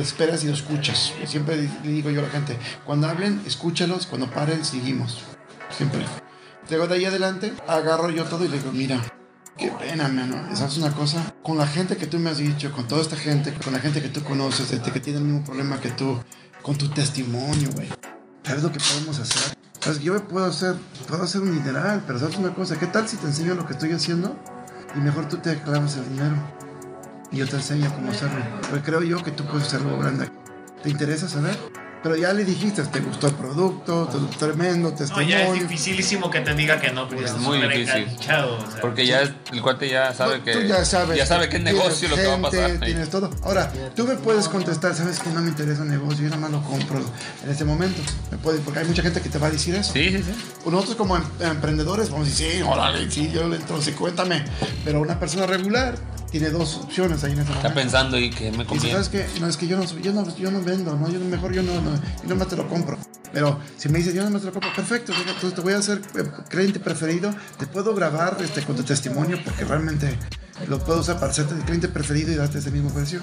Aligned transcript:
esperas 0.00 0.42
y 0.42 0.48
lo 0.48 0.54
escuchas. 0.54 1.12
Siempre 1.24 1.56
le 1.56 1.88
digo 1.88 2.10
yo 2.10 2.20
a 2.20 2.24
la 2.24 2.30
gente, 2.30 2.58
cuando 2.84 3.08
hablen, 3.08 3.40
escúchalos, 3.46 4.06
cuando 4.06 4.28
paren, 4.28 4.64
seguimos. 4.64 5.20
Siempre. 5.70 6.04
Luego 6.68 6.88
de 6.88 6.96
ahí 6.96 7.04
adelante, 7.04 7.52
agarro 7.68 8.10
yo 8.10 8.24
todo 8.24 8.44
y 8.44 8.48
le 8.48 8.58
digo, 8.58 8.72
mira, 8.72 9.00
qué 9.56 9.70
pena, 9.70 10.08
mano. 10.08 10.48
Esa 10.52 10.66
es 10.66 10.78
una 10.78 10.92
cosa. 10.92 11.34
Con 11.42 11.58
la 11.58 11.66
gente 11.66 11.96
que 11.96 12.06
tú 12.06 12.18
me 12.18 12.30
has 12.30 12.38
dicho, 12.38 12.72
con 12.72 12.88
toda 12.88 13.02
esta 13.02 13.16
gente, 13.16 13.54
con 13.62 13.72
la 13.72 13.78
gente 13.78 14.02
que 14.02 14.08
tú 14.08 14.22
conoces, 14.24 14.68
que 14.80 15.00
tiene 15.00 15.20
el 15.20 15.24
mismo 15.24 15.44
problema 15.44 15.80
que 15.80 15.90
tú, 15.90 16.18
con 16.62 16.76
tu 16.76 16.88
testimonio, 16.88 17.70
güey. 17.74 17.88
¿Sabes 18.42 18.62
lo 18.62 18.72
que 18.72 18.80
podemos 18.80 19.18
hacer? 19.20 19.56
¿Sabes? 19.78 20.00
Yo 20.00 20.26
puedo 20.26 20.46
hacer, 20.46 20.74
puedo 21.06 21.22
hacer 21.22 21.40
un 21.40 21.54
mineral, 21.54 22.02
pero 22.06 22.18
¿sabes 22.18 22.36
una 22.36 22.52
cosa? 22.52 22.78
¿Qué 22.78 22.86
tal 22.86 23.08
si 23.08 23.16
te 23.16 23.26
enseño 23.26 23.54
lo 23.54 23.66
que 23.66 23.74
estoy 23.74 23.92
haciendo? 23.92 24.36
Y 24.96 24.98
mejor 24.98 25.28
tú 25.28 25.36
te 25.36 25.60
clavas 25.60 25.96
el 25.96 26.08
dinero. 26.08 26.63
Y 27.34 27.38
yo 27.38 27.48
te 27.48 27.56
enseño 27.56 27.92
cómo 27.92 28.12
hacerlo. 28.12 28.38
Porque 28.70 28.82
creo 28.84 29.02
yo 29.02 29.22
que 29.22 29.32
tú 29.32 29.44
puedes 29.44 29.66
hacerlo 29.66 29.98
grande. 29.98 30.30
¿Te 30.84 30.90
interesa 30.90 31.28
saber? 31.28 31.56
Pero 32.02 32.16
ya 32.16 32.34
le 32.34 32.44
dijiste, 32.44 32.82
te 32.82 33.00
gustó 33.00 33.28
el 33.28 33.32
producto, 33.34 34.06
te 34.12 34.18
gustó 34.18 34.46
tremendo 34.46 34.90
No, 34.90 34.94
testimonio. 34.94 35.30
ya 35.30 35.46
es 35.48 35.54
dificilísimo 35.54 36.30
que 36.30 36.40
te 36.40 36.52
diga 36.54 36.78
que 36.78 36.90
no, 36.92 37.08
porque 37.08 37.24
Es 37.24 37.32
muy 37.38 37.58
difícil. 37.66 38.06
o 38.18 38.22
sea. 38.22 38.46
Porque 38.82 39.06
ya 39.06 39.22
el 39.22 39.34
cuate 39.62 39.88
ya 39.88 40.12
sabe 40.12 40.36
No, 40.38 40.44
que. 40.44 40.52
tú 40.52 40.60
ya 40.64 40.84
sabes, 40.84 41.16
ya 41.16 41.24
sabe 41.24 41.48
qué 41.48 41.58
negocio 41.58 42.08
lo 42.10 42.16
que 42.16 42.26
va 42.26 42.34
a 42.34 42.36
gente, 42.36 42.50
pasar. 42.58 42.80
Tienes 42.80 43.08
todo. 43.08 43.30
Ahora, 43.42 43.72
tú 43.96 44.04
me 44.06 44.16
puedes 44.16 44.48
contestar, 44.50 44.94
sabes 44.94 45.18
que 45.18 45.30
no 45.30 45.40
me 45.40 45.48
interesa 45.48 45.82
el 45.82 45.88
negocio, 45.88 46.24
yo 46.24 46.28
nada 46.28 46.42
más 46.42 46.50
lo 46.50 46.62
compro 46.62 47.00
en 47.42 47.50
este 47.50 47.64
momento. 47.64 48.02
Me 48.30 48.36
puede, 48.36 48.58
porque 48.58 48.80
hay 48.80 48.84
mucha 48.86 49.00
gente 49.02 49.22
que 49.22 49.30
te 49.30 49.38
va 49.38 49.46
a 49.46 49.50
decir 49.50 49.74
eso. 49.74 49.90
Sí, 49.94 50.10
sí, 50.10 50.22
sí. 50.22 50.34
Nosotros 50.70 50.96
como 50.96 51.16
em- 51.16 51.24
emprendedores 51.40 52.10
vamos 52.10 52.26
a 52.26 52.30
decir, 52.30 52.52
sí, 52.52 52.62
órale, 52.62 53.10
sí, 53.10 53.30
yo 53.32 53.48
le 53.48 53.56
entro, 53.56 53.80
sí, 53.80 53.92
cuéntame. 53.92 54.44
Pero 54.84 55.00
una 55.00 55.18
persona 55.18 55.46
regular 55.46 55.94
tiene 56.38 56.50
dos 56.50 56.78
opciones 56.82 57.22
ahí 57.22 57.30
en 57.30 57.38
ese 57.38 57.52
Está 57.52 57.54
momento. 57.68 57.80
pensando 57.80 58.18
y 58.18 58.28
que 58.28 58.50
me 58.50 58.64
Y 58.64 58.66
conviene. 58.66 58.90
¿sabes 58.90 59.08
qué? 59.08 59.24
No, 59.40 59.46
es 59.46 59.56
que 59.56 59.68
yo 59.68 59.76
no, 59.76 59.84
yo 59.84 60.12
no, 60.12 60.36
yo 60.36 60.50
no 60.50 60.60
vendo, 60.64 60.96
¿no? 60.96 61.08
Yo 61.08 61.20
mejor 61.20 61.52
yo 61.52 61.62
no, 61.62 61.80
no, 61.80 61.94
yo 61.94 62.28
nomás 62.28 62.48
te 62.48 62.56
lo 62.56 62.68
compro. 62.68 62.98
Pero 63.32 63.60
si 63.76 63.88
me 63.88 63.98
dices, 63.98 64.14
yo 64.14 64.24
nomás 64.24 64.40
te 64.40 64.46
lo 64.46 64.52
compro, 64.52 64.72
perfecto, 64.74 65.12
entonces 65.16 65.54
te 65.54 65.60
voy 65.60 65.74
a 65.74 65.78
hacer 65.78 66.00
eh, 66.16 66.24
cliente 66.48 66.80
preferido, 66.80 67.32
te 67.56 67.68
puedo 67.68 67.94
grabar 67.94 68.36
este, 68.40 68.62
con 68.64 68.74
tu 68.74 68.82
testimonio 68.82 69.38
porque 69.44 69.64
realmente 69.64 70.18
lo 70.68 70.80
puedo 70.80 71.00
usar 71.02 71.20
para 71.20 71.30
hacerte 71.30 71.54
el 71.54 71.60
cliente 71.60 71.86
preferido 71.86 72.32
y 72.32 72.34
darte 72.34 72.58
ese 72.58 72.72
mismo 72.72 72.90
precio. 72.92 73.20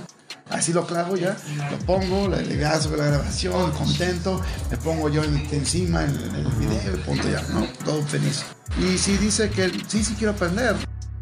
Así 0.49 0.71
lo 0.71 0.87
clavo 0.87 1.17
ya, 1.17 1.35
lo 1.69 1.77
pongo, 1.79 2.29
le, 2.29 2.45
le 2.45 2.65
hago 2.65 2.95
la 2.95 3.07
grabación, 3.07 3.71
contento, 3.71 4.41
me 4.69 4.77
pongo 4.77 5.09
yo 5.09 5.21
en- 5.25 5.47
encima 5.51 6.03
en, 6.05 6.11
en 6.15 6.35
el 6.35 6.45
video, 6.59 6.97
punto 7.05 7.27
ya, 7.29 7.41
¿no? 7.53 7.65
Todo 7.83 8.01
feliz. 8.03 8.43
Y 8.79 8.97
si 8.97 9.17
dice 9.17 9.49
que 9.49 9.69
sí, 9.87 10.01
sí 10.03 10.15
quiero 10.17 10.31
aprender, 10.31 10.75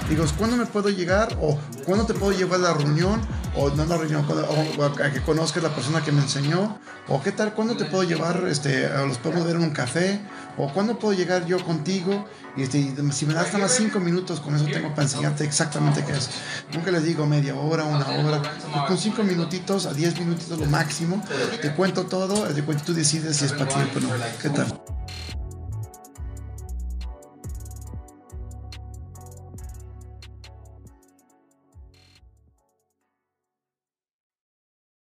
Digo, 0.09 0.25
¿cuándo 0.39 0.57
me 0.57 0.65
puedo 0.65 0.89
llegar? 0.89 1.37
¿O 1.39 1.55
cuándo 1.85 2.05
te 2.07 2.15
puedo 2.15 2.35
llevar 2.35 2.59
a 2.61 2.63
la 2.63 2.73
reunión? 2.73 3.21
¿O 3.55 3.69
no 3.69 3.83
a 3.83 3.85
la 3.85 3.95
reunión? 3.95 4.25
O, 4.27 4.81
o 4.81 4.83
a 4.83 5.11
que 5.11 5.21
conozcas 5.21 5.61
la 5.61 5.69
persona 5.69 6.03
que 6.03 6.11
me 6.11 6.19
enseñó? 6.19 6.79
¿O 7.07 7.21
qué 7.21 7.31
tal? 7.31 7.53
¿Cuándo 7.53 7.77
te 7.77 7.85
puedo 7.85 8.03
llevar? 8.03 8.43
Este, 8.47 8.87
a 8.87 9.05
los 9.05 9.19
podemos 9.19 9.45
ver 9.45 9.57
en 9.57 9.61
un 9.61 9.69
café? 9.69 10.19
¿O 10.57 10.73
cuándo 10.73 10.97
puedo 10.97 11.13
llegar 11.13 11.45
yo 11.45 11.63
contigo? 11.63 12.25
Y 12.57 12.63
este, 12.63 12.91
si 13.11 13.27
me 13.27 13.35
das 13.35 13.47
nada 13.53 13.59
más 13.59 13.75
cinco 13.75 13.99
minutos, 13.99 14.39
con 14.39 14.55
eso 14.55 14.65
tengo 14.65 14.89
para 14.89 15.03
enseñarte 15.03 15.43
exactamente 15.43 16.03
qué 16.03 16.13
es. 16.13 16.29
Nunca 16.73 16.89
les 16.89 17.03
digo 17.03 17.27
media 17.27 17.53
hora, 17.55 17.83
una 17.83 18.07
hora. 18.07 18.41
Y 18.75 18.87
con 18.87 18.97
cinco 18.97 19.23
minutitos 19.23 19.85
a 19.85 19.93
diez 19.93 20.19
minutitos 20.19 20.57
lo 20.57 20.65
máximo, 20.65 21.23
te 21.61 21.71
cuento 21.75 22.07
todo, 22.07 22.51
de 22.51 22.63
cuento 22.63 22.83
tú 22.83 22.93
decides 22.95 23.37
si 23.37 23.45
es 23.45 23.53
para 23.53 23.67
ti 23.67 23.75
o 23.95 23.99
no. 23.99 24.09
¿Qué 24.41 24.49
tal? 24.49 24.81